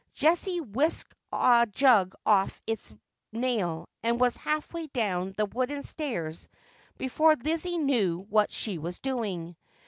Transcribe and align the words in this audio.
Jessie 0.15 0.61
whisked 0.61 1.13
a 1.31 1.67
jug 1.71 2.15
off 2.25 2.59
its 2.65 2.91
nail, 3.31 3.85
and 4.01 4.19
was 4.19 4.35
halfway 4.35 4.87
down 4.87 5.35
the 5.37 5.45
wooden 5.45 5.83
stairs 5.83 6.49
before 6.97 7.35
Lizzie 7.35 7.77
knew 7.77 8.17
what 8.21 8.51
she 8.51 8.79
was 8.79 8.97
doing. 8.97 9.55